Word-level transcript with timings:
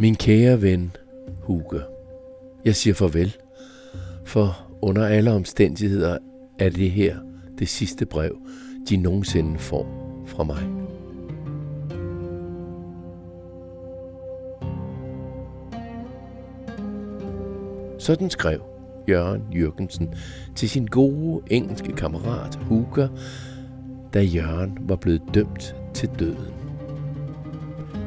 Min 0.00 0.14
kære 0.14 0.62
ven, 0.62 0.96
Hugo. 1.42 1.78
Jeg 2.64 2.76
siger 2.76 2.94
farvel, 2.94 3.36
for 4.24 4.68
under 4.82 5.06
alle 5.06 5.32
omstændigheder 5.32 6.18
er 6.58 6.68
det 6.68 6.90
her 6.90 7.16
det 7.58 7.68
sidste 7.68 8.06
brev, 8.06 8.38
de 8.88 8.96
nogensinde 8.96 9.58
får 9.58 9.86
fra 10.26 10.44
mig. 10.44 10.62
Sådan 17.98 18.30
skrev 18.30 18.62
Jørgen 19.08 19.42
Jørgensen 19.52 20.14
til 20.54 20.70
sin 20.70 20.86
gode 20.86 21.42
engelske 21.50 21.92
kammerat 21.92 22.54
Hugo, 22.54 23.06
da 24.14 24.22
Jørgen 24.22 24.78
var 24.80 24.96
blevet 24.96 25.22
dømt 25.34 25.76
til 25.94 26.10
døden. 26.18 26.54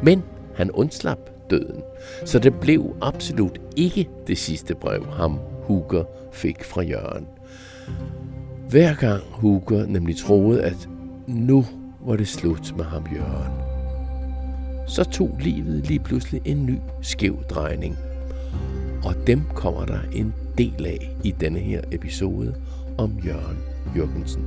Men 0.03 0.23
han 0.55 0.71
undslap 0.71 1.19
døden, 1.51 1.81
så 2.25 2.39
det 2.39 2.59
blev 2.59 2.95
absolut 3.01 3.59
ikke 3.75 4.09
det 4.27 4.37
sidste 4.37 4.75
brev, 4.75 5.05
ham 5.11 5.39
Huger 5.63 6.03
fik 6.31 6.63
fra 6.63 6.81
Jørgen. 6.81 7.27
Hver 8.69 8.95
gang 8.95 9.23
Huger 9.31 9.85
nemlig 9.85 10.17
troede, 10.17 10.63
at 10.63 10.89
nu 11.27 11.65
var 12.05 12.15
det 12.15 12.27
slut 12.27 12.77
med 12.77 12.85
ham 12.85 13.05
Jørgen, 13.15 13.53
så 14.87 15.03
tog 15.03 15.37
livet 15.39 15.87
lige 15.87 15.99
pludselig 15.99 16.41
en 16.45 16.65
ny 16.65 16.77
skæv 17.01 17.43
drejning. 17.43 17.97
Og 19.03 19.15
dem 19.27 19.41
kommer 19.53 19.85
der 19.85 19.99
en 20.13 20.33
del 20.57 20.85
af 20.85 21.15
i 21.23 21.31
denne 21.31 21.59
her 21.59 21.81
episode 21.91 22.55
om 22.97 23.19
Jørgen 23.25 23.57
Jørgensen. 23.95 24.45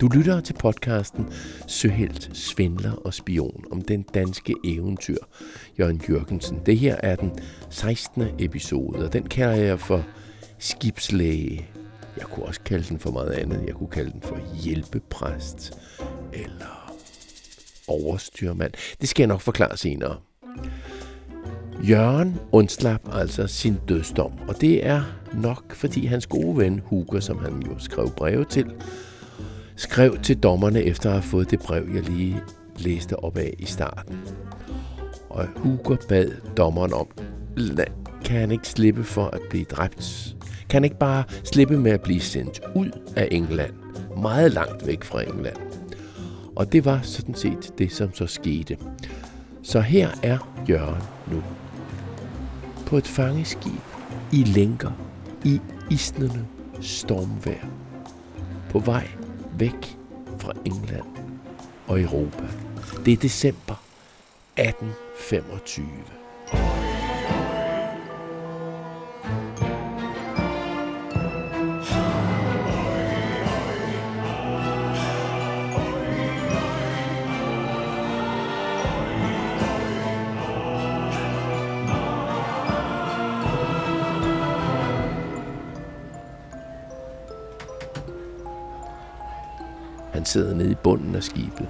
Du 0.00 0.08
lytter 0.08 0.40
til 0.40 0.54
podcasten 0.54 1.32
Søhelt, 1.66 2.30
Svindler 2.32 2.92
og 2.92 3.14
Spion 3.14 3.64
om 3.70 3.82
den 3.82 4.02
danske 4.02 4.54
eventyr 4.64 5.16
Jørgen 5.78 6.02
Jørgensen. 6.08 6.60
Det 6.66 6.78
her 6.78 6.96
er 7.02 7.16
den 7.16 7.32
16. 7.70 8.24
episode, 8.38 9.04
og 9.06 9.12
den 9.12 9.28
kalder 9.28 9.54
jeg 9.54 9.80
for 9.80 10.04
Skibslæge. 10.58 11.66
Jeg 12.16 12.26
kunne 12.26 12.46
også 12.46 12.60
kalde 12.60 12.84
den 12.88 12.98
for 12.98 13.10
meget 13.10 13.30
andet. 13.30 13.64
Jeg 13.66 13.74
kunne 13.74 13.88
kalde 13.88 14.10
den 14.10 14.22
for 14.22 14.38
hjælpepræst 14.62 15.72
eller 16.32 16.94
overstyrmand. 17.88 18.72
Det 19.00 19.08
skal 19.08 19.22
jeg 19.22 19.28
nok 19.28 19.40
forklare 19.40 19.76
senere. 19.76 20.16
Jørgen 21.88 22.40
undslap 22.52 23.00
altså 23.12 23.46
sin 23.46 23.76
dødsdom, 23.88 24.32
og 24.48 24.60
det 24.60 24.86
er 24.86 25.02
nok 25.34 25.74
fordi 25.74 26.06
hans 26.06 26.26
gode 26.26 26.56
ven 26.56 26.80
Hugo, 26.84 27.20
som 27.20 27.38
han 27.38 27.62
jo 27.62 27.78
skrev 27.78 28.10
breve 28.10 28.44
til, 28.44 28.66
skrev 29.80 30.18
til 30.22 30.36
dommerne 30.36 30.82
efter 30.82 31.08
at 31.08 31.14
have 31.14 31.22
fået 31.22 31.50
det 31.50 31.60
brev, 31.60 31.88
jeg 31.94 32.02
lige 32.02 32.42
læste 32.76 33.24
op 33.24 33.36
af 33.36 33.54
i 33.58 33.64
starten. 33.64 34.18
Og 35.30 35.46
Hugo 35.56 35.96
bad 36.08 36.30
dommeren 36.56 36.92
om, 36.92 37.06
kan 38.24 38.40
han 38.40 38.50
ikke 38.50 38.68
slippe 38.68 39.04
for 39.04 39.26
at 39.26 39.40
blive 39.50 39.64
dræbt? 39.64 40.36
Kan 40.68 40.76
han 40.76 40.84
ikke 40.84 40.98
bare 40.98 41.24
slippe 41.44 41.78
med 41.78 41.90
at 41.92 42.00
blive 42.00 42.20
sendt 42.20 42.60
ud 42.74 42.90
af 43.16 43.28
England? 43.30 43.72
Meget 44.22 44.52
langt 44.52 44.86
væk 44.86 45.04
fra 45.04 45.22
England. 45.22 45.56
Og 46.56 46.72
det 46.72 46.84
var 46.84 47.00
sådan 47.02 47.34
set 47.34 47.72
det, 47.78 47.92
som 47.92 48.14
så 48.14 48.26
skete. 48.26 48.76
Så 49.62 49.80
her 49.80 50.08
er 50.22 50.62
Jørgen 50.68 51.02
nu. 51.32 51.42
På 52.86 52.96
et 52.96 53.06
fangeskib 53.06 53.82
i 54.32 54.44
lænker 54.44 54.90
i 55.44 55.60
isnende 55.90 56.46
stormvejr. 56.80 57.66
På 58.70 58.78
vej 58.78 59.06
væk 59.60 59.96
fra 60.38 60.52
England 60.64 61.16
og 61.86 62.00
Europa. 62.00 62.44
Det 63.04 63.12
er 63.12 63.16
december 63.16 63.82
1825. 64.56 66.19
sidder 90.30 90.54
nede 90.54 90.70
i 90.70 90.74
bunden 90.74 91.14
af 91.14 91.22
skibet. 91.22 91.68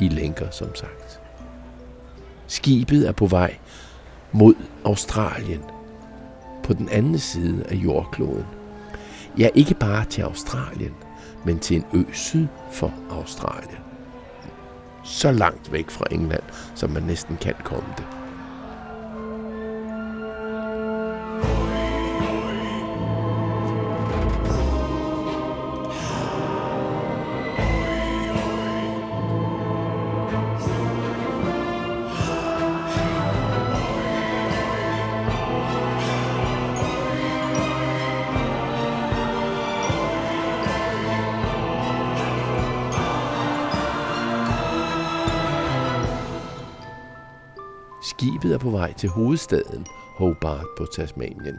I 0.00 0.08
lænker, 0.08 0.50
som 0.50 0.74
sagt. 0.74 1.20
Skibet 2.46 3.08
er 3.08 3.12
på 3.12 3.26
vej 3.26 3.56
mod 4.32 4.54
Australien. 4.84 5.62
På 6.62 6.72
den 6.72 6.88
anden 6.88 7.18
side 7.18 7.64
af 7.68 7.74
jordkloden. 7.74 8.46
Ja, 9.38 9.48
ikke 9.54 9.74
bare 9.74 10.04
til 10.04 10.22
Australien, 10.22 10.94
men 11.44 11.58
til 11.58 11.76
en 11.76 11.84
ø 11.94 12.12
syd 12.12 12.46
for 12.72 12.94
Australien. 13.10 13.82
Så 15.04 15.32
langt 15.32 15.72
væk 15.72 15.90
fra 15.90 16.04
England, 16.10 16.42
som 16.74 16.90
man 16.90 17.02
næsten 17.02 17.36
kan 17.36 17.54
komme 17.64 17.88
det. 17.98 18.06
Skibet 48.20 48.54
er 48.54 48.58
på 48.58 48.70
vej 48.70 48.92
til 48.92 49.08
hovedstaden 49.08 49.86
Hobart 50.16 50.66
på 50.78 50.86
Tasmanien, 50.86 51.58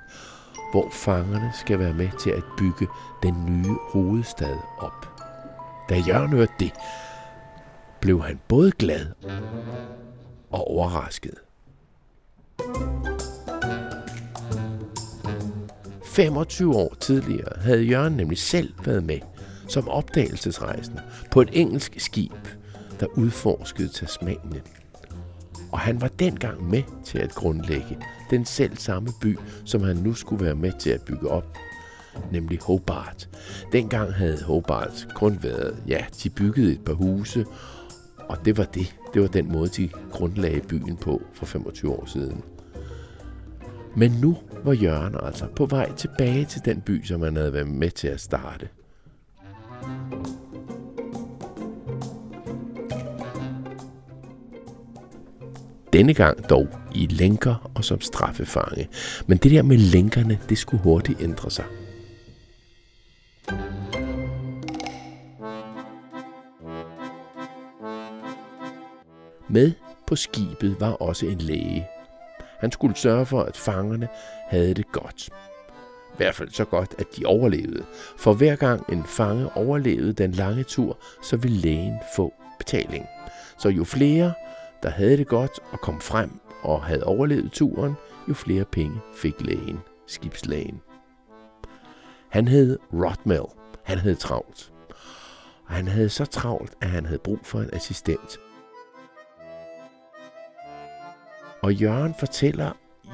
hvor 0.71 0.89
fangerne 0.91 1.51
skal 1.53 1.79
være 1.79 1.93
med 1.93 2.09
til 2.19 2.29
at 2.29 2.43
bygge 2.57 2.87
den 3.23 3.45
nye 3.45 3.75
hovedstad 3.89 4.57
op. 4.77 5.21
Da 5.89 6.03
Jørgen 6.07 6.29
hørte 6.29 6.53
det, 6.59 6.71
blev 8.01 8.23
han 8.23 8.39
både 8.47 8.71
glad 8.71 9.05
og 10.49 10.67
overrasket. 10.67 11.35
25 16.05 16.75
år 16.75 16.95
tidligere 16.99 17.61
havde 17.61 17.83
Jørgen 17.83 18.13
nemlig 18.13 18.37
selv 18.37 18.73
været 18.85 19.03
med 19.03 19.19
som 19.67 19.89
opdagelsesrejsende 19.89 21.01
på 21.31 21.41
et 21.41 21.49
engelsk 21.53 21.95
skib, 21.97 22.47
der 22.99 23.05
udforskede 23.05 23.89
Tasmanien 23.89 24.61
og 25.71 25.79
han 25.79 26.01
var 26.01 26.07
dengang 26.07 26.69
med 26.69 26.83
til 27.05 27.19
at 27.19 27.35
grundlægge 27.35 27.97
den 28.29 28.45
selv 28.45 28.77
samme 28.77 29.09
by, 29.21 29.37
som 29.65 29.83
han 29.83 29.95
nu 29.95 30.13
skulle 30.13 30.45
være 30.45 30.55
med 30.55 30.71
til 30.79 30.89
at 30.89 31.01
bygge 31.01 31.29
op, 31.29 31.57
nemlig 32.31 32.59
Hobart. 32.61 33.29
Dengang 33.71 34.13
havde 34.13 34.43
Hobart 34.43 35.07
kun 35.15 35.43
været, 35.43 35.83
ja, 35.87 36.05
de 36.23 36.29
byggede 36.29 36.73
et 36.73 36.85
par 36.85 36.93
huse, 36.93 37.45
og 38.17 38.45
det 38.45 38.57
var 38.57 38.63
det. 38.63 38.95
Det 39.13 39.21
var 39.21 39.27
den 39.27 39.51
måde, 39.51 39.69
de 39.69 39.89
grundlagde 40.11 40.61
byen 40.61 40.97
på 40.97 41.21
for 41.33 41.45
25 41.45 41.91
år 41.91 42.05
siden. 42.05 42.43
Men 43.95 44.11
nu 44.11 44.37
var 44.63 44.73
Jørgen 44.73 45.15
altså 45.23 45.47
på 45.55 45.65
vej 45.65 45.91
tilbage 45.95 46.45
til 46.45 46.61
den 46.65 46.81
by, 46.81 47.03
som 47.03 47.21
han 47.21 47.35
havde 47.35 47.53
været 47.53 47.67
med 47.67 47.91
til 47.91 48.07
at 48.07 48.21
starte. 48.21 48.69
Denne 55.93 56.13
gang 56.13 56.49
dog 56.49 56.67
i 56.95 57.07
lænker 57.07 57.71
og 57.75 57.85
som 57.85 58.01
straffefange. 58.01 58.89
Men 59.27 59.37
det 59.37 59.51
der 59.51 59.61
med 59.61 59.77
lænkerne, 59.77 60.39
det 60.49 60.57
skulle 60.57 60.83
hurtigt 60.83 61.21
ændre 61.21 61.51
sig. 61.51 61.65
Med 69.49 69.71
på 70.07 70.15
skibet 70.15 70.75
var 70.79 70.91
også 70.91 71.25
en 71.25 71.37
læge. 71.37 71.87
Han 72.59 72.71
skulle 72.71 72.97
sørge 72.97 73.25
for, 73.25 73.41
at 73.41 73.57
fangerne 73.57 74.07
havde 74.47 74.73
det 74.73 74.91
godt. 74.91 75.29
I 76.13 76.17
hvert 76.17 76.35
fald 76.35 76.49
så 76.49 76.65
godt, 76.65 76.95
at 76.99 77.05
de 77.17 77.25
overlevede. 77.25 77.83
For 78.17 78.33
hver 78.33 78.55
gang 78.55 78.93
en 78.93 79.03
fange 79.03 79.57
overlevede 79.57 80.13
den 80.13 80.31
lange 80.31 80.63
tur, 80.63 80.97
så 81.23 81.37
ville 81.37 81.57
lægen 81.57 81.99
få 82.15 82.33
betaling. 82.59 83.05
Så 83.57 83.69
jo 83.69 83.83
flere 83.83 84.33
der 84.83 84.89
havde 84.89 85.17
det 85.17 85.27
godt 85.27 85.59
og 85.71 85.81
kom 85.81 86.01
frem 86.01 86.39
og 86.61 86.83
havde 86.83 87.03
overlevet 87.03 87.51
turen, 87.51 87.93
jo 88.29 88.33
flere 88.33 88.65
penge 88.65 89.01
fik 89.15 89.41
lægen, 89.41 89.79
skibslægen. 90.07 90.81
Han 92.29 92.47
hed 92.47 92.79
Rodmel. 92.93 93.45
Han 93.83 93.97
havde 93.97 94.15
travlt. 94.15 94.71
Og 95.67 95.73
han 95.73 95.87
havde 95.87 96.09
så 96.09 96.25
travlt, 96.25 96.73
at 96.81 96.89
han 96.89 97.05
havde 97.05 97.19
brug 97.19 97.39
for 97.43 97.61
en 97.61 97.69
assistent. 97.73 98.39
Og 101.63 101.73
Jørgen 101.73 102.15
fortæller, 102.19 102.71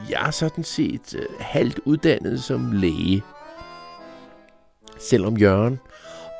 jeg 0.09 0.27
er 0.27 0.31
sådan 0.31 0.63
set 0.63 1.15
øh, 1.15 1.25
halvt 1.39 1.79
uddannet 1.85 2.43
som 2.43 2.71
læge. 2.71 3.23
Selvom 4.99 5.37
Jørgen 5.37 5.79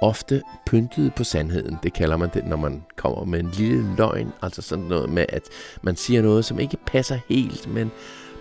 ofte 0.02 0.42
pyntet 0.66 1.14
på 1.16 1.24
sandheden. 1.24 1.78
Det 1.84 1.94
kalder 1.94 2.18
man 2.18 2.30
det, 2.34 2.46
når 2.46 2.58
man 2.58 2.84
kommer 2.96 3.26
med 3.26 3.40
en 3.40 3.52
lille 3.52 3.96
løgn. 3.98 4.32
Altså 4.42 4.62
sådan 4.62 4.86
noget 4.86 5.10
med, 5.10 5.26
at 5.30 5.44
man 5.82 5.96
siger 5.96 6.22
noget, 6.22 6.46
som 6.46 6.60
ikke 6.60 6.78
passer 6.86 7.20
helt, 7.30 7.74
men 7.74 7.92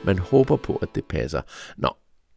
man 0.04 0.18
håber 0.18 0.56
på, 0.56 0.76
at 0.76 0.88
det 0.94 1.04
passer. 1.04 1.42
Nå, 1.76 1.88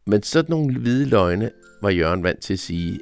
men 0.08 0.24
sådan 0.24 0.50
nogle 0.50 0.80
hvide 0.80 1.06
løgne 1.06 1.52
var 1.82 1.90
Jørgen 1.90 2.24
vant 2.24 2.42
til 2.42 2.54
at 2.54 2.60
sige. 2.60 3.00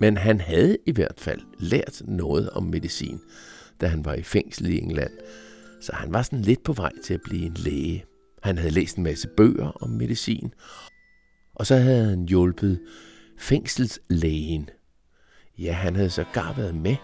Men 0.00 0.16
han 0.16 0.40
havde 0.40 0.76
i 0.86 0.92
hvert 0.92 1.20
fald 1.20 1.40
lært 1.58 2.02
noget 2.04 2.50
om 2.50 2.62
medicin, 2.62 3.20
da 3.80 3.86
han 3.86 4.04
var 4.04 4.14
i 4.14 4.22
fængsel 4.22 4.66
i 4.66 4.78
England. 4.78 5.12
Så 5.80 5.92
han 5.94 6.12
var 6.12 6.22
sådan 6.22 6.42
lidt 6.42 6.62
på 6.64 6.72
vej 6.72 6.92
til 7.04 7.14
at 7.14 7.20
blive 7.24 7.46
en 7.46 7.54
læge. 7.54 8.04
Han 8.42 8.58
havde 8.58 8.74
læst 8.74 8.96
en 8.96 9.04
masse 9.04 9.28
bøger 9.36 9.82
om 9.82 9.90
medicin, 9.90 10.54
og 11.54 11.66
så 11.66 11.76
havde 11.76 12.04
han 12.04 12.24
hjulpet 12.24 12.80
fængselslægen. 13.38 14.68
Ja, 15.62 15.72
han 15.72 15.96
havde 15.96 16.10
sågar 16.10 16.52
været 16.52 16.74
med 16.74 16.96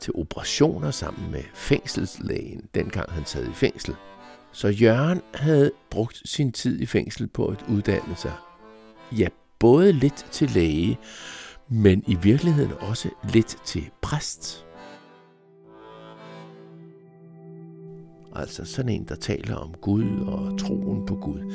til 0.00 0.12
operationer 0.14 0.90
sammen 0.90 1.30
med 1.30 1.42
fængselslægen, 1.54 2.60
dengang 2.74 3.10
han 3.10 3.26
sad 3.26 3.48
i 3.48 3.52
fængsel. 3.54 3.94
Så 4.52 4.68
Jørgen 4.68 5.20
havde 5.34 5.70
brugt 5.90 6.22
sin 6.24 6.52
tid 6.52 6.80
i 6.80 6.86
fængsel 6.86 7.26
på 7.26 7.46
at 7.46 7.64
uddanne 7.68 8.16
sig. 8.16 8.32
Ja, 9.18 9.28
både 9.58 9.92
lidt 9.92 10.26
til 10.30 10.50
læge, 10.50 10.98
men 11.68 12.04
i 12.06 12.14
virkeligheden 12.14 12.72
også 12.72 13.08
lidt 13.32 13.56
til 13.64 13.90
præst. 14.02 14.66
Altså 18.34 18.64
sådan 18.64 18.88
en, 18.88 19.04
der 19.04 19.14
taler 19.14 19.56
om 19.56 19.74
Gud 19.80 20.20
og 20.26 20.58
troen 20.58 21.06
på 21.06 21.14
Gud. 21.14 21.54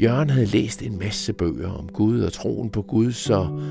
Jørgen 0.00 0.30
havde 0.30 0.46
læst 0.46 0.82
en 0.82 0.98
masse 0.98 1.32
bøger 1.32 1.70
om 1.70 1.88
Gud 1.88 2.20
og 2.20 2.32
troen 2.32 2.70
på 2.70 2.82
Gud, 2.82 3.12
så 3.12 3.62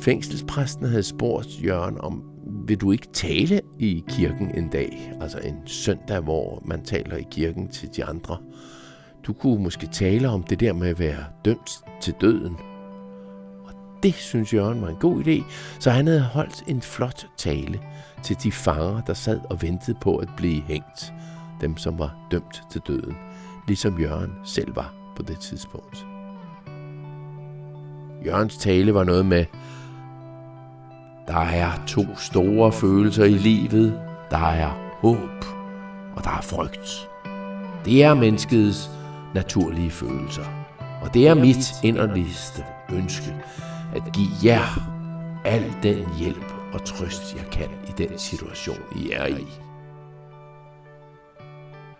fængselspræsten 0.00 0.86
havde 0.88 1.02
spurgt 1.02 1.64
Jørgen 1.64 2.00
om, 2.00 2.22
vil 2.66 2.80
du 2.80 2.92
ikke 2.92 3.08
tale 3.12 3.60
i 3.78 4.04
kirken 4.08 4.58
en 4.58 4.68
dag? 4.68 5.12
Altså 5.20 5.38
en 5.38 5.56
søndag, 5.66 6.20
hvor 6.20 6.62
man 6.66 6.84
taler 6.84 7.16
i 7.16 7.26
kirken 7.30 7.68
til 7.68 7.88
de 7.96 8.04
andre. 8.04 8.36
Du 9.26 9.32
kunne 9.32 9.62
måske 9.62 9.86
tale 9.86 10.28
om 10.28 10.42
det 10.42 10.60
der 10.60 10.72
med 10.72 10.88
at 10.88 10.98
være 10.98 11.24
dømt 11.44 11.70
til 12.00 12.14
døden. 12.20 12.56
Og 13.64 13.72
det 14.02 14.14
synes 14.14 14.54
Jørgen 14.54 14.82
var 14.82 14.88
en 14.88 14.96
god 14.96 15.24
idé, 15.24 15.42
så 15.80 15.90
han 15.90 16.06
havde 16.06 16.22
holdt 16.22 16.64
en 16.66 16.82
flot 16.82 17.26
tale 17.36 17.80
til 18.22 18.36
de 18.42 18.52
fanger, 18.52 19.00
der 19.00 19.14
sad 19.14 19.40
og 19.50 19.62
ventede 19.62 19.96
på 20.00 20.16
at 20.16 20.28
blive 20.36 20.62
hængt. 20.62 21.12
Dem, 21.60 21.76
som 21.76 21.98
var 21.98 22.16
dømt 22.30 22.62
til 22.70 22.80
døden. 22.86 23.16
Ligesom 23.68 24.00
Jørgen 24.00 24.32
selv 24.44 24.76
var 24.76 24.94
på 25.16 25.22
det 25.22 25.38
tidspunkt. 25.38 26.06
Jørgens 28.26 28.56
tale 28.56 28.94
var 28.94 29.04
noget 29.04 29.26
med, 29.26 29.44
der 31.28 31.40
er 31.40 31.70
to 31.86 32.16
store 32.16 32.72
følelser 32.72 33.24
i 33.24 33.34
livet. 33.34 34.00
Der 34.30 34.46
er 34.48 34.68
håb, 35.00 35.44
og 36.16 36.24
der 36.24 36.30
er 36.30 36.40
frygt. 36.40 37.08
Det 37.84 38.04
er 38.04 38.14
menneskets 38.14 38.90
naturlige 39.34 39.90
følelser. 39.90 40.44
Og 41.02 41.14
det 41.14 41.28
er 41.28 41.34
mit 41.34 41.72
inderligste 41.84 42.64
ønske, 42.92 43.34
at 43.94 44.02
give 44.12 44.28
jer 44.44 44.80
al 45.44 45.74
den 45.82 46.06
hjælp 46.18 46.52
og 46.72 46.84
trøst, 46.84 47.36
jeg 47.36 47.44
kan 47.52 47.68
i 47.88 47.92
den 47.98 48.18
situation, 48.18 48.78
I 48.96 49.10
er 49.12 49.26
i. 49.26 49.46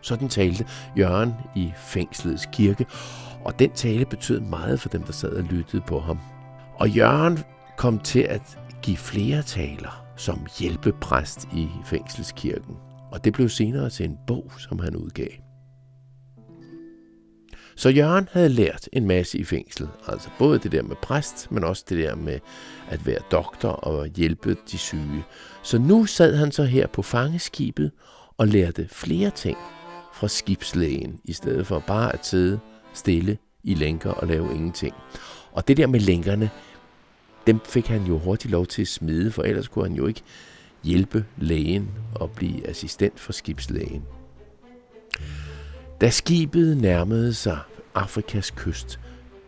Sådan 0.01 0.29
talte 0.29 0.67
Jørgen 0.99 1.35
i 1.55 1.73
fængslets 1.77 2.49
kirke, 2.53 2.87
og 3.45 3.59
den 3.59 3.71
tale 3.71 4.05
betød 4.05 4.41
meget 4.41 4.81
for 4.81 4.89
dem, 4.89 5.03
der 5.03 5.13
sad 5.13 5.31
og 5.31 5.43
lyttede 5.43 5.83
på 5.87 6.01
ham. 6.01 6.19
Og 6.75 6.89
Jørgen 6.89 7.39
kom 7.77 7.99
til 7.99 8.21
at 8.21 8.59
give 8.89 8.97
flere 8.97 9.43
taler 9.43 10.05
som 10.17 10.47
hjælpepræst 10.59 11.49
i 11.57 11.69
fængselskirken, 11.85 12.77
og 13.13 13.25
det 13.25 13.33
blev 13.33 13.49
senere 13.49 13.91
til 13.91 14.05
en 14.05 14.17
bog, 14.27 14.53
som 14.59 14.79
han 14.79 14.97
udgav. 14.97 15.29
Så 17.77 17.89
Jørgen 17.89 18.29
havde 18.33 18.49
lært 18.49 18.89
en 18.93 19.07
masse 19.07 19.39
i 19.39 19.45
fængsel, 19.45 19.89
altså 20.07 20.29
både 20.39 20.59
det 20.59 20.73
der 20.73 20.83
med 20.83 20.97
præst, 21.03 21.51
men 21.51 21.65
også 21.65 21.85
det 21.89 21.99
der 21.99 22.15
med 22.15 22.39
at 22.89 23.07
være 23.07 23.19
doktor 23.31 23.69
og 23.69 24.07
hjælpe 24.07 24.57
de 24.71 24.79
syge. 24.79 25.25
Så 25.63 25.79
nu 25.79 26.07
sad 26.07 26.37
han 26.37 26.53
så 26.53 26.65
her 26.65 26.87
på 26.87 27.03
fangeskibet 27.03 27.91
og 28.39 28.49
lærte 28.49 28.89
flere 28.91 29.31
ting 29.31 29.57
fra 30.15 30.29
skibslægen, 30.29 31.21
i 31.25 31.33
stedet 31.33 31.67
for 31.67 31.79
bare 31.87 32.13
at 32.13 32.27
sidde 32.27 32.61
stille 32.95 33.39
i 33.65 33.75
lænker 33.75 34.11
og 34.11 34.27
lave 34.27 34.55
ingenting. 34.55 34.95
Og 35.53 35.69
det 35.69 35.77
der 35.77 35.87
med 35.87 36.01
lænkerne, 36.01 36.51
dem 37.49 37.61
fik 37.65 37.87
han 37.87 38.05
jo 38.05 38.19
hurtigt 38.19 38.53
lov 38.53 38.67
til 38.67 38.83
at 38.83 38.89
smide, 38.89 39.31
for 39.31 39.43
ellers 39.43 39.69
kunne 39.69 39.85
han 39.85 39.97
jo 39.97 40.07
ikke 40.07 40.23
hjælpe 40.85 41.25
lægen 41.37 41.91
og 42.15 42.31
blive 42.31 42.69
assistent 42.69 43.21
for 43.21 43.33
skibslægen. 43.33 44.03
Da 46.01 46.11
skibet 46.11 46.77
nærmede 46.77 47.35
sig 47.35 47.59
Afrikas 47.95 48.51
kyst, 48.51 49.01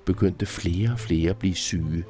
begyndte 0.05 0.47
flere 0.47 0.93
og 0.93 1.00
flere 1.00 1.31
at 1.31 1.37
blive 1.37 1.55
syge. 1.55 2.05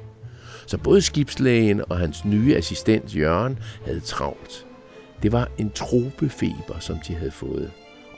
Så 0.67 0.77
både 0.77 1.01
skibslægen 1.01 1.81
og 1.89 1.97
hans 1.97 2.25
nye 2.25 2.55
assistent 2.55 3.15
Jørgen 3.15 3.59
havde 3.85 3.99
travlt. 3.99 4.65
Det 5.23 5.31
var 5.31 5.51
en 5.57 5.71
tropefeber, 5.71 6.79
som 6.79 6.97
de 7.07 7.15
havde 7.15 7.31
fået. 7.31 7.71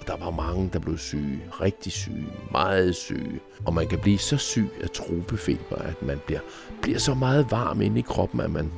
Der 0.08 0.18
var 0.18 0.32
mange, 0.32 0.70
der 0.74 0.80
blev 0.80 0.98
syge. 0.98 1.42
Rigtig 1.62 1.92
syge. 1.92 2.28
Meget 2.52 2.96
syge. 2.96 3.40
Og 3.66 3.74
man 3.74 3.88
kan 3.88 4.00
blive 4.00 4.18
så 4.18 4.38
syg 4.38 4.70
af 4.84 4.90
tropefeber, 4.90 5.76
at 5.76 6.02
man 6.02 6.20
bliver, 6.26 6.40
bliver 6.82 7.00
så 7.00 7.14
meget 7.14 7.52
varm 7.52 7.82
inde 7.82 8.00
i 8.00 8.02
kroppen, 8.02 8.40
at 8.40 8.52
man, 8.52 8.72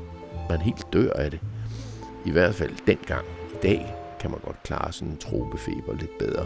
man 0.49 0.61
helt 0.61 0.93
dør 0.93 1.11
af 1.13 1.31
det. 1.31 1.39
I 2.25 2.31
hvert 2.31 2.55
fald 2.55 2.71
dengang. 2.87 3.25
I 3.53 3.57
dag 3.63 3.95
kan 4.19 4.31
man 4.31 4.39
godt 4.45 4.63
klare 4.63 4.93
sådan 4.93 5.07
en 5.07 5.17
tropefeber 5.17 5.93
lidt 5.99 6.17
bedre. 6.19 6.45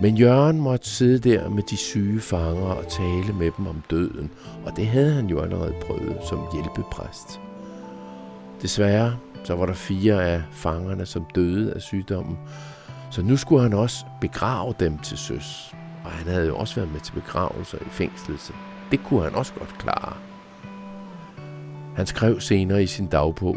Men 0.00 0.16
Jørgen 0.16 0.60
måtte 0.60 0.88
sidde 0.88 1.30
der 1.30 1.48
med 1.48 1.62
de 1.62 1.76
syge 1.76 2.20
fanger 2.20 2.66
og 2.66 2.88
tale 2.88 3.32
med 3.32 3.50
dem 3.56 3.66
om 3.66 3.82
døden, 3.90 4.30
og 4.66 4.76
det 4.76 4.86
havde 4.86 5.12
han 5.12 5.26
jo 5.26 5.40
allerede 5.40 5.74
prøvet 5.80 6.16
som 6.28 6.40
hjælpepræst. 6.52 7.40
Desværre 8.62 9.16
så 9.44 9.54
var 9.54 9.66
der 9.66 9.72
fire 9.74 10.24
af 10.24 10.42
fangerne, 10.52 11.06
som 11.06 11.26
døde 11.34 11.72
af 11.72 11.82
sygdommen, 11.82 12.38
så 13.14 13.22
nu 13.22 13.36
skulle 13.36 13.62
han 13.62 13.72
også 13.72 14.04
begrave 14.20 14.74
dem 14.80 14.98
til 14.98 15.18
søs. 15.18 15.74
Og 16.04 16.10
han 16.10 16.28
havde 16.28 16.46
jo 16.46 16.56
også 16.56 16.74
været 16.74 16.92
med 16.92 17.00
til 17.00 17.12
begravelser 17.12 17.78
i 17.78 17.88
fængslet, 17.90 18.40
så 18.40 18.52
det 18.90 19.04
kunne 19.04 19.22
han 19.22 19.34
også 19.34 19.52
godt 19.58 19.74
klare. 19.78 20.16
Han 21.96 22.06
skrev 22.06 22.40
senere 22.40 22.82
i 22.82 22.86
sin 22.86 23.06
dagbog, 23.06 23.56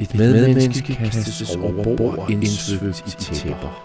et 0.00 0.14
medmenneske 0.14 0.94
kastes 0.94 1.56
over 1.56 1.96
bord 1.96 2.30
indsvøbt 2.30 3.00
i 3.06 3.10
tæpper. 3.34 3.84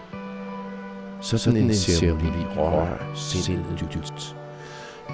Sådan 1.21 1.57
en 1.57 1.73
ceremoni 1.73 2.45
rører 2.57 3.15
sindet 3.15 3.87
dybt. 3.93 4.35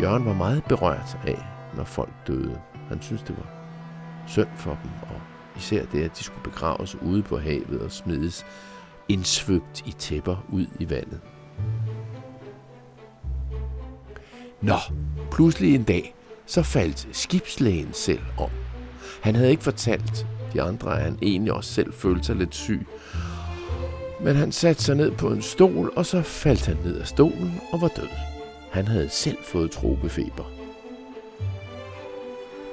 Jørgen 0.02 0.26
var 0.26 0.34
meget 0.34 0.64
berørt 0.64 1.18
af, 1.28 1.46
når 1.76 1.84
folk 1.84 2.14
døde. 2.28 2.60
Han 2.90 3.02
syntes, 3.02 3.24
det 3.24 3.38
var 3.38 3.46
synd 4.28 4.48
for 4.56 4.78
dem, 4.84 4.92
og 5.02 5.39
især 5.60 5.86
det, 5.86 6.04
at 6.04 6.18
de 6.18 6.24
skulle 6.24 6.44
begraves 6.44 6.96
ude 6.96 7.24
på 7.24 7.38
havet 7.38 7.82
og 7.82 7.92
smides 7.92 8.46
indsvøbt 9.10 9.82
i 9.86 9.92
tæpper 9.92 10.46
ud 10.50 10.66
i 10.80 10.90
vandet. 10.90 11.20
Nå, 14.62 14.78
pludselig 15.32 15.76
en 15.76 15.84
dag, 15.84 16.16
så 16.46 16.64
faldt 16.64 17.08
skibslægen 17.12 17.94
selv 17.94 18.22
om. 18.38 18.50
Han 19.22 19.36
havde 19.36 19.52
ikke 19.52 19.64
fortalt 19.64 20.28
de 20.54 20.62
andre, 20.62 20.96
at 20.98 21.04
han 21.04 21.18
egentlig 21.22 21.54
også 21.54 21.74
selv 21.74 21.94
følte 21.94 22.24
sig 22.24 22.36
lidt 22.36 22.56
syg. 22.56 22.88
Men 24.22 24.36
han 24.36 24.52
satte 24.52 24.84
sig 24.84 24.96
ned 24.96 25.12
på 25.12 25.28
en 25.28 25.42
stol, 25.42 25.92
og 25.96 26.06
så 26.06 26.22
faldt 26.22 26.66
han 26.66 26.78
ned 26.84 27.00
af 27.00 27.08
stolen 27.08 27.62
og 27.74 27.82
var 27.82 27.88
død. 27.88 28.10
Han 28.72 28.88
havde 28.88 29.10
selv 29.10 29.38
fået 29.44 29.72
tropefeber. 29.72 30.44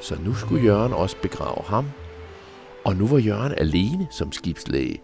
Så 0.01 0.17
nu 0.25 0.35
skulle 0.35 0.65
Jørgen 0.65 0.93
også 0.93 1.17
begrave 1.23 1.63
ham, 1.65 1.91
og 2.87 2.97
nu 2.97 3.07
var 3.07 3.19
Jørgen 3.19 3.53
alene 3.53 4.07
som 4.11 4.33
skibslæge. 4.33 5.01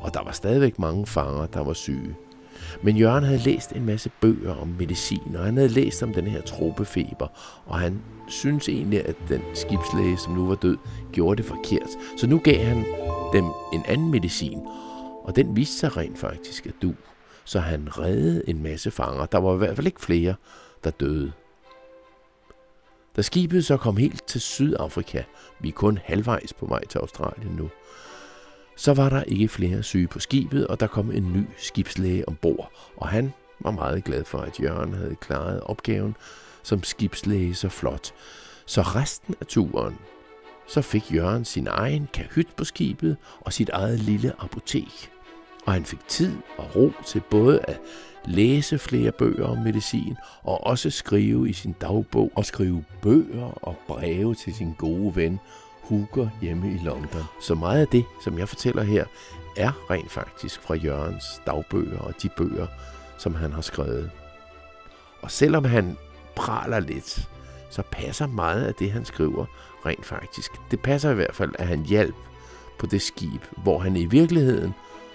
Og 0.00 0.14
der 0.14 0.24
var 0.24 0.32
stadigvæk 0.32 0.78
mange 0.78 1.06
fanger, 1.06 1.46
der 1.46 1.64
var 1.64 1.72
syge. 1.72 2.16
Men 2.82 2.96
Jørgen 2.96 3.24
havde 3.24 3.38
læst 3.38 3.72
en 3.72 3.86
masse 3.86 4.10
bøger 4.20 4.54
om 4.54 4.68
medicin, 4.78 5.36
og 5.36 5.44
han 5.44 5.56
havde 5.56 5.68
læst 5.68 6.02
om 6.02 6.12
den 6.14 6.26
her 6.26 6.40
tropefeber, 6.40 7.26
og 7.66 7.78
han 7.78 8.02
synes 8.28 8.68
egentlig, 8.68 9.06
at 9.06 9.16
den 9.28 9.40
skibslæge, 9.54 10.18
som 10.18 10.32
nu 10.32 10.46
var 10.46 10.54
død, 10.54 10.76
gjorde 11.12 11.36
det 11.36 11.44
forkert. 11.44 11.90
Så 12.16 12.26
nu 12.26 12.38
gav 12.38 12.64
han 12.64 12.84
dem 13.32 13.44
en 13.72 13.82
anden 13.88 14.10
medicin, 14.10 14.58
og 15.24 15.36
den 15.36 15.56
viste 15.56 15.78
sig 15.78 15.96
rent 15.96 16.18
faktisk 16.18 16.66
at 16.66 16.74
du. 16.82 16.94
Så 17.44 17.60
han 17.60 17.98
reddede 17.98 18.42
en 18.48 18.62
masse 18.62 18.90
fanger. 18.90 19.26
Der 19.26 19.38
var 19.38 19.54
i 19.54 19.58
hvert 19.58 19.76
fald 19.76 19.86
ikke 19.86 20.00
flere, 20.00 20.34
der 20.84 20.90
døde. 20.90 21.32
Da 23.16 23.22
skibet 23.22 23.64
så 23.64 23.76
kom 23.76 23.96
helt 23.96 24.26
til 24.26 24.40
Sydafrika, 24.40 25.22
vi 25.60 25.68
er 25.68 25.72
kun 25.72 25.98
halvvejs 26.04 26.52
på 26.52 26.66
vej 26.66 26.86
til 26.86 26.98
Australien 26.98 27.52
nu, 27.52 27.70
så 28.76 28.94
var 28.94 29.08
der 29.08 29.22
ikke 29.22 29.48
flere 29.48 29.82
syge 29.82 30.06
på 30.06 30.18
skibet, 30.18 30.66
og 30.66 30.80
der 30.80 30.86
kom 30.86 31.10
en 31.10 31.32
ny 31.32 31.46
skibslæge 31.56 32.28
ombord, 32.28 32.72
og 32.96 33.08
han 33.08 33.32
var 33.60 33.70
meget 33.70 34.04
glad 34.04 34.24
for, 34.24 34.38
at 34.38 34.60
Jørgen 34.60 34.94
havde 34.94 35.16
klaret 35.20 35.60
opgaven 35.60 36.16
som 36.62 36.82
skibslæge 36.82 37.54
så 37.54 37.68
flot. 37.68 38.12
Så 38.66 38.82
resten 38.82 39.34
af 39.40 39.46
turen, 39.46 39.98
så 40.66 40.82
fik 40.82 41.14
Jørgen 41.14 41.44
sin 41.44 41.66
egen 41.70 42.08
kahyt 42.12 42.48
på 42.56 42.64
skibet 42.64 43.16
og 43.40 43.52
sit 43.52 43.68
eget 43.68 44.00
lille 44.00 44.32
apotek. 44.38 45.10
Og 45.68 45.74
han 45.74 45.84
fik 45.84 46.08
tid 46.08 46.36
og 46.58 46.76
ro 46.76 46.92
til 47.06 47.22
både 47.30 47.60
at 47.68 47.80
læse 48.24 48.78
flere 48.78 49.12
bøger 49.12 49.46
om 49.46 49.58
medicin 49.58 50.16
og 50.42 50.66
også 50.66 50.90
skrive 50.90 51.48
i 51.48 51.52
sin 51.52 51.72
dagbog 51.80 52.32
og 52.34 52.44
skrive 52.44 52.84
bøger 53.02 53.64
og 53.64 53.76
breve 53.88 54.34
til 54.34 54.54
sin 54.54 54.74
gode 54.78 55.16
ven 55.16 55.40
Hugo 55.82 56.26
hjemme 56.42 56.74
i 56.74 56.78
London. 56.84 57.22
Så 57.40 57.54
meget 57.54 57.80
af 57.80 57.88
det, 57.88 58.04
som 58.24 58.38
jeg 58.38 58.48
fortæller 58.48 58.82
her, 58.82 59.04
er 59.56 59.90
rent 59.90 60.10
faktisk 60.10 60.62
fra 60.62 60.74
Jørgens 60.74 61.24
dagbøger 61.46 61.98
og 61.98 62.14
de 62.22 62.28
bøger, 62.36 62.66
som 63.18 63.34
han 63.34 63.52
har 63.52 63.62
skrevet. 63.62 64.10
Og 65.22 65.30
selvom 65.30 65.64
han 65.64 65.96
praler 66.36 66.80
lidt, 66.80 67.28
så 67.70 67.82
passer 67.90 68.26
meget 68.26 68.64
af 68.64 68.74
det, 68.74 68.92
han 68.92 69.04
skriver 69.04 69.46
rent 69.86 70.06
faktisk. 70.06 70.52
Det 70.70 70.80
passer 70.80 71.10
i 71.10 71.14
hvert 71.14 71.34
fald, 71.34 71.50
at 71.58 71.66
han 71.66 71.84
hjalp 71.84 72.16
på 72.78 72.86
det 72.86 73.02
skib, 73.02 73.42
hvor 73.56 73.78
han 73.78 73.96
i 73.96 74.04
virkeligheden 74.04 74.74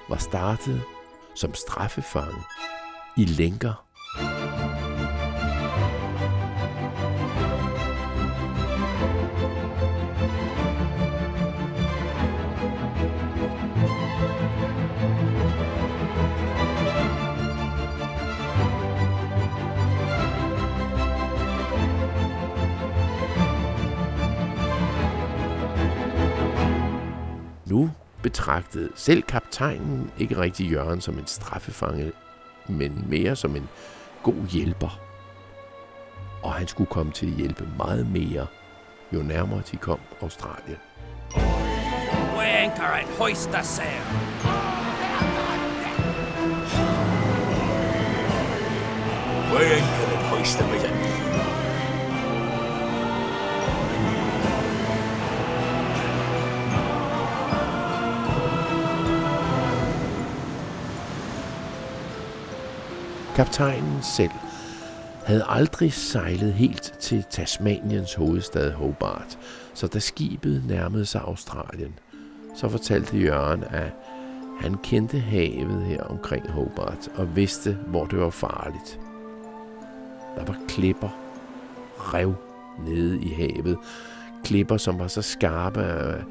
var 0.10 0.18
startet 0.18 0.82
som 1.36 1.54
straffefange 1.54 2.44
i 3.18 3.26
lænker. 3.26 3.83
Betragtede 28.24 28.90
selv 28.96 29.22
kaptajnen 29.22 30.12
ikke 30.18 30.38
rigtig 30.38 30.72
Jørgen 30.72 31.02
som 31.02 31.20
en 31.20 31.28
straffefange, 31.28 32.12
men 32.68 33.06
mere 33.10 33.36
som 33.36 33.56
en 33.56 33.70
god 34.24 34.48
hjælper. 34.50 35.00
Og 36.44 36.54
han 36.54 36.68
skulle 36.68 36.90
komme 36.90 37.12
til 37.12 37.26
at 37.26 37.34
hjælpe 37.34 37.68
meget 37.78 38.12
mere, 38.12 38.48
jo 39.14 39.24
nærmere 39.24 39.62
de 39.72 39.78
kom 39.78 40.00
Australien. 40.22 40.78
Weigh 42.38 42.64
anchor 42.64 42.84
and 42.84 43.08
hoist 43.20 43.50
the 43.50 43.64
sail. 43.64 44.04
Weigh 49.54 49.78
anchor 49.78 50.18
and 50.18 50.26
hoist 50.26 50.58
the. 50.58 51.13
Kaptajnen 63.36 64.04
selv 64.04 64.32
havde 65.26 65.46
aldrig 65.50 65.94
sejlet 65.94 66.54
helt 66.54 66.94
til 67.00 67.26
Tasmaniens 67.30 68.14
hovedstad 68.14 68.72
Hobart, 68.72 69.40
så 69.74 69.88
da 69.88 70.00
skibet 70.00 70.64
nærmede 70.68 71.06
sig 71.06 71.22
Australien, 71.22 72.00
så 72.56 72.70
fortalte 72.70 73.18
Jørgen, 73.18 73.64
at 73.64 73.92
han 74.62 74.76
kendte 74.84 75.20
havet 75.20 75.84
her 75.86 76.04
omkring 76.04 76.52
Hobart 76.52 77.08
og 77.16 77.36
vidste, 77.36 77.78
hvor 77.88 78.06
det 78.06 78.20
var 78.20 78.30
farligt. 78.30 79.00
Der 80.38 80.46
var 80.46 80.58
klipper, 80.68 81.10
rev 81.98 82.36
nede 82.86 83.22
i 83.22 83.30
havet. 83.30 83.78
Klipper, 84.44 84.78
som 84.78 85.00
var 85.00 85.08
så 85.08 85.22
skarpe, 85.22 85.82
at 85.82 86.22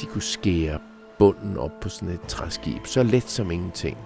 de 0.00 0.06
kunne 0.06 0.22
skære 0.22 0.78
bunden 1.18 1.56
op 1.56 1.80
på 1.80 1.88
sådan 1.88 2.14
et 2.14 2.22
træskib, 2.28 2.86
så 2.86 3.02
let 3.02 3.30
som 3.30 3.50
ingenting. 3.50 3.98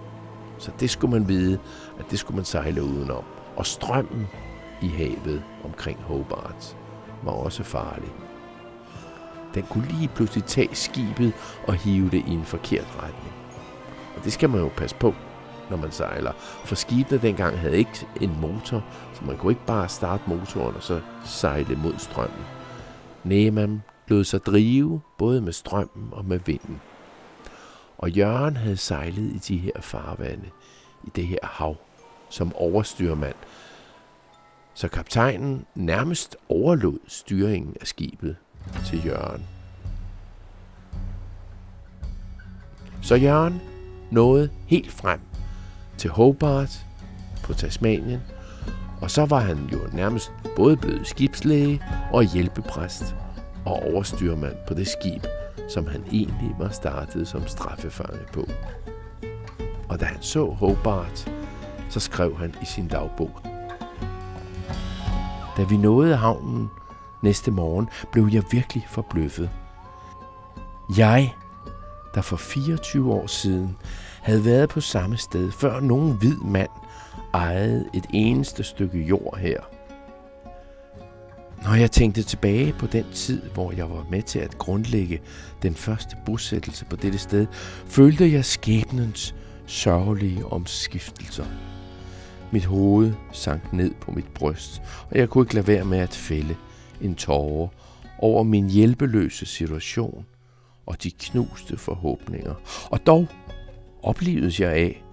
Så 0.57 0.71
det 0.79 0.89
skulle 0.89 1.19
man 1.19 1.27
vide, 1.27 1.59
at 1.99 2.05
det 2.11 2.19
skulle 2.19 2.35
man 2.35 2.45
sejle 2.45 2.83
udenom. 2.83 3.23
Og 3.55 3.65
strømmen 3.65 4.27
i 4.81 4.87
havet 4.87 5.43
omkring 5.63 5.99
Hobart 6.01 6.77
var 7.23 7.31
også 7.31 7.63
farlig. 7.63 8.13
Den 9.53 9.63
kunne 9.63 9.87
lige 9.87 10.07
pludselig 10.07 10.43
tage 10.43 10.75
skibet 10.75 11.33
og 11.67 11.73
hive 11.73 12.09
det 12.09 12.23
i 12.27 12.31
en 12.31 12.45
forkert 12.45 12.97
retning. 13.03 13.33
Og 14.17 14.23
det 14.23 14.33
skal 14.33 14.49
man 14.49 14.61
jo 14.61 14.69
passe 14.77 14.95
på, 14.95 15.13
når 15.69 15.77
man 15.77 15.91
sejler. 15.91 16.31
For 16.65 16.75
skibene 16.75 17.21
dengang 17.21 17.59
havde 17.59 17.77
ikke 17.77 18.07
en 18.21 18.37
motor, 18.41 18.83
så 19.13 19.25
man 19.25 19.37
kunne 19.37 19.51
ikke 19.51 19.65
bare 19.65 19.89
starte 19.89 20.23
motoren 20.27 20.75
og 20.75 20.83
så 20.83 21.01
sejle 21.25 21.75
mod 21.75 21.93
strømmen. 21.97 22.45
Nej, 23.23 23.49
man 23.49 23.83
lod 24.07 24.23
sig 24.23 24.45
drive 24.45 25.01
både 25.17 25.41
med 25.41 25.53
strømmen 25.53 26.09
og 26.11 26.25
med 26.25 26.39
vinden. 26.45 26.81
Og 27.97 28.09
Jørgen 28.09 28.57
havde 28.57 28.77
sejlet 28.77 29.33
i 29.33 29.37
de 29.37 29.57
her 29.57 29.81
farvande, 29.81 30.49
i 31.03 31.09
det 31.15 31.27
her 31.27 31.37
hav, 31.43 31.75
som 32.29 32.55
overstyrmand. 32.55 33.35
Så 34.73 34.87
kaptajnen 34.87 35.65
nærmest 35.75 36.37
overlod 36.49 36.99
styringen 37.07 37.75
af 37.81 37.87
skibet 37.87 38.35
til 38.85 39.05
Jørgen. 39.05 39.47
Så 43.01 43.15
Jørgen 43.15 43.61
nåede 44.11 44.49
helt 44.67 44.91
frem 44.91 45.19
til 45.97 46.09
Hobart 46.09 46.85
på 47.43 47.53
Tasmanien, 47.53 48.21
og 49.01 49.11
så 49.11 49.25
var 49.25 49.39
han 49.39 49.69
jo 49.73 49.79
nærmest 49.93 50.31
både 50.55 50.77
blevet 50.77 51.07
skibslæge 51.07 51.83
og 52.13 52.23
hjælpepræst 52.23 53.15
og 53.65 53.73
overstyrmand 53.83 54.55
på 54.67 54.73
det 54.73 54.87
skib, 54.87 55.23
som 55.67 55.87
han 55.87 56.03
egentlig 56.11 56.55
var 56.59 56.69
startet 56.69 57.27
som 57.27 57.47
straffefange 57.47 58.19
på. 58.33 58.47
Og 59.89 59.99
da 59.99 60.05
han 60.05 60.21
så 60.21 60.45
Hobart, 60.45 61.31
så 61.89 61.99
skrev 61.99 62.37
han 62.37 62.55
i 62.61 62.65
sin 62.65 62.87
dagbog. 62.87 63.31
Da 65.57 65.63
vi 65.69 65.77
nåede 65.77 66.15
havnen 66.15 66.69
næste 67.23 67.51
morgen, 67.51 67.89
blev 68.11 68.29
jeg 68.31 68.43
virkelig 68.51 68.85
forbløffet. 68.89 69.49
Jeg, 70.97 71.35
der 72.15 72.21
for 72.21 72.37
24 72.37 73.13
år 73.13 73.27
siden 73.27 73.77
havde 74.21 74.45
været 74.45 74.69
på 74.69 74.81
samme 74.81 75.17
sted, 75.17 75.51
før 75.51 75.79
nogen 75.79 76.11
hvid 76.11 76.37
mand 76.37 76.69
ejede 77.33 77.89
et 77.93 78.05
eneste 78.09 78.63
stykke 78.63 78.97
jord 78.97 79.37
her– 79.37 79.59
når 81.75 81.79
jeg 81.79 81.91
tænkte 81.91 82.23
tilbage 82.23 82.73
på 82.73 82.87
den 82.87 83.05
tid, 83.13 83.41
hvor 83.41 83.71
jeg 83.71 83.89
var 83.89 84.05
med 84.11 84.21
til 84.21 84.39
at 84.39 84.57
grundlægge 84.57 85.19
den 85.61 85.75
første 85.75 86.15
bosættelse 86.25 86.85
på 86.85 86.95
dette 86.95 87.17
sted, 87.17 87.47
følte 87.87 88.31
jeg 88.31 88.45
skæbnens 88.45 89.35
sørgelige 89.65 90.45
omskiftelser. 90.45 91.45
Mit 92.51 92.65
hoved 92.65 93.13
sank 93.31 93.73
ned 93.73 93.91
på 94.01 94.11
mit 94.11 94.27
bryst, 94.27 94.81
og 95.09 95.17
jeg 95.17 95.29
kunne 95.29 95.43
ikke 95.43 95.53
lade 95.53 95.67
være 95.67 95.85
med 95.85 95.97
at 95.97 96.13
fælde 96.13 96.55
en 97.01 97.15
tåre 97.15 97.69
over 98.19 98.43
min 98.43 98.69
hjælpeløse 98.69 99.45
situation 99.45 100.25
og 100.85 101.03
de 101.03 101.11
knuste 101.11 101.77
forhåbninger. 101.77 102.53
Og 102.89 103.05
dog 103.05 103.27
oplevede 104.03 104.63
jeg 104.63 104.71
af, 104.71 105.03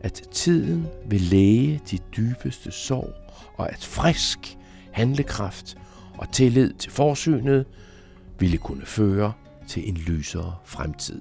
at 0.00 0.22
tiden 0.32 0.86
vil 1.06 1.20
læge 1.20 1.80
de 1.90 1.98
dybeste 2.16 2.72
sorg, 2.72 3.14
og 3.56 3.72
at 3.72 3.84
frisk 3.84 4.56
handlekraft 4.92 5.76
og 6.18 6.32
tillid 6.32 6.72
til 6.72 6.90
forsynet 6.90 7.66
ville 8.38 8.58
kunne 8.58 8.86
føre 8.86 9.32
til 9.68 9.88
en 9.88 9.96
lysere 9.96 10.54
fremtid. 10.64 11.20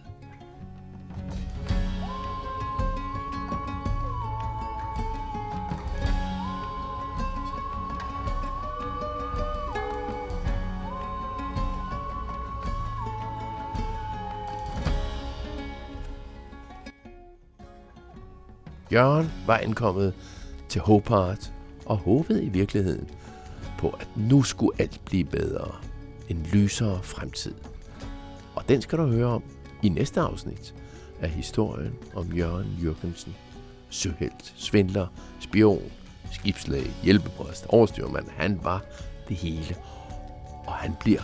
Jørgen 18.91 19.31
var 19.47 19.57
ankommet 19.57 20.13
til 20.69 20.81
Hopart 20.81 21.53
og 21.85 21.97
håbede 21.97 22.43
i 22.43 22.49
virkeligheden 22.49 23.09
på, 23.79 23.89
at 23.89 24.07
nu 24.15 24.43
skulle 24.43 24.81
alt 24.81 25.01
blive 25.05 25.23
bedre. 25.23 25.75
En 26.29 26.47
lysere 26.53 27.03
fremtid. 27.03 27.55
Og 28.55 28.69
den 28.69 28.81
skal 28.81 28.97
du 28.97 29.07
høre 29.07 29.27
om 29.27 29.43
i 29.83 29.89
næste 29.89 30.21
afsnit 30.21 30.75
af 31.21 31.29
historien 31.29 31.93
om 32.15 32.33
Jørgen 32.33 32.77
Jørgensen. 32.83 33.35
Søhelt, 33.89 34.53
svindler, 34.57 35.07
spion, 35.39 35.81
skibslæge, 36.31 36.91
hjælpepræst, 37.03 37.65
overstyrmand. 37.69 38.25
Han 38.29 38.59
var 38.63 38.85
det 39.27 39.37
hele. 39.37 39.75
Og 40.65 40.73
han 40.73 40.95
bliver 40.99 41.21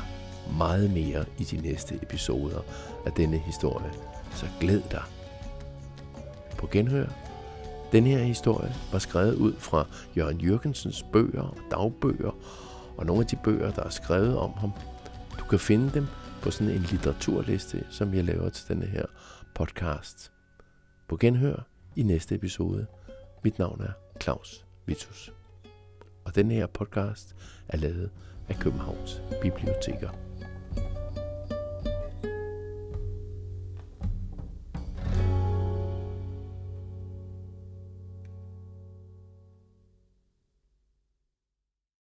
meget 0.58 0.92
mere 0.92 1.26
i 1.38 1.44
de 1.44 1.58
næste 1.58 1.96
episoder 2.02 2.60
af 3.06 3.12
denne 3.12 3.38
historie. 3.38 3.92
Så 4.32 4.46
glæd 4.60 4.82
dig. 4.92 5.04
På 6.58 6.68
genhør. 6.72 7.25
Den 7.96 8.06
her 8.06 8.20
historie 8.20 8.76
var 8.92 9.00
skrevet 9.00 9.36
ud 9.36 9.54
fra 9.54 9.88
Jørgen 10.18 10.42
Jørgensens 10.42 11.04
bøger 11.14 11.42
og 11.42 11.58
dagbøger, 11.72 12.32
og 12.98 13.06
nogle 13.06 13.22
af 13.22 13.28
de 13.28 13.36
bøger, 13.44 13.72
der 13.72 13.84
er 13.84 13.90
skrevet 13.90 14.38
om 14.38 14.54
ham. 14.54 14.72
Du 15.40 15.44
kan 15.44 15.60
finde 15.60 15.92
dem 15.94 16.08
på 16.42 16.52
sådan 16.52 16.74
en 16.74 16.82
litteraturliste, 16.82 17.86
som 17.90 18.14
jeg 18.14 18.24
laver 18.24 18.50
til 18.50 18.68
denne 18.68 18.86
her 18.86 19.06
podcast. 19.54 20.32
På 21.08 21.18
genhør 21.18 21.68
i 21.96 22.04
næste 22.04 22.36
episode. 22.36 22.86
Mit 23.44 23.60
navn 23.60 23.82
er 23.82 23.92
Claus 24.22 24.66
Vitus. 24.86 25.34
Og 26.26 26.36
denne 26.36 26.54
her 26.54 26.68
podcast 26.68 27.36
er 27.68 27.78
lavet 27.78 28.10
af 28.50 28.56
Københavns 28.56 29.22
Biblioteker. 29.42 30.25